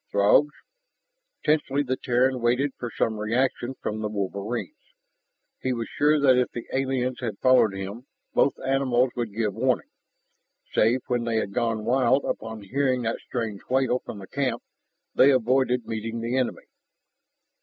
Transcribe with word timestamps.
Throgs? 0.11 0.49
Tensely 1.45 1.83
the 1.83 1.95
Terran 1.95 2.41
waited 2.41 2.71
for 2.79 2.89
some 2.89 3.19
reaction 3.19 3.75
from 3.83 3.99
the 3.99 4.09
wolverines. 4.09 4.95
He 5.61 5.73
was 5.73 5.87
sure 5.95 6.19
that 6.19 6.39
if 6.39 6.49
the 6.49 6.65
aliens 6.73 7.19
had 7.19 7.37
followed 7.37 7.75
him, 7.75 8.07
both 8.33 8.59
animals 8.65 9.11
would 9.15 9.31
give 9.31 9.53
warning. 9.53 9.91
Save 10.73 11.01
when 11.05 11.23
they 11.25 11.35
had 11.35 11.53
gone 11.53 11.85
wild 11.85 12.25
upon 12.25 12.63
hearing 12.63 13.03
that 13.03 13.19
strange 13.19 13.61
wail 13.69 13.99
from 14.03 14.17
the 14.17 14.27
camp, 14.27 14.63
they 15.13 15.29
avoided 15.29 15.85
meeting 15.85 16.19
the 16.19 16.35
enemy. 16.35 16.63